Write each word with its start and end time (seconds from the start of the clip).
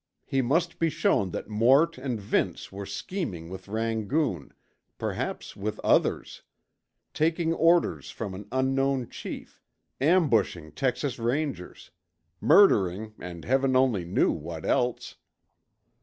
He 0.25 0.41
must 0.41 0.79
be 0.79 0.89
shown 0.89 1.29
that 1.29 1.47
Mort 1.47 1.95
and 1.99 2.19
Vince 2.19 2.71
were 2.71 2.87
scheming 2.87 3.49
with 3.51 3.67
Rangoon, 3.67 4.51
perhaps 4.97 5.55
with 5.55 5.79
others; 5.83 6.41
taking 7.13 7.53
orders 7.53 8.09
from 8.09 8.33
an 8.33 8.47
unknown 8.51 9.09
chief; 9.09 9.61
ambushing 10.01 10.71
Texas 10.71 11.19
Rangers; 11.19 11.91
murdering 12.39 13.13
and 13.19 13.45
Heaven 13.45 13.75
only 13.75 14.03
knew 14.03 14.31
what 14.31 14.65
else. 14.65 15.17